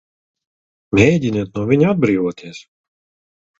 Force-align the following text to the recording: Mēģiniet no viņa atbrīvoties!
Mēģiniet 1.01 1.53
no 1.61 1.67
viņa 1.73 1.93
atbrīvoties! 1.93 2.65